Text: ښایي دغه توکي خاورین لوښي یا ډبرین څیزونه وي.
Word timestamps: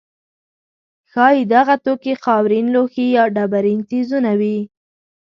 ښایي 1.11 1.41
دغه 1.53 1.75
توکي 1.85 2.13
خاورین 2.23 2.65
لوښي 2.73 3.05
یا 3.17 3.23
ډبرین 3.35 3.79
څیزونه 3.89 4.31
وي. 4.39 4.57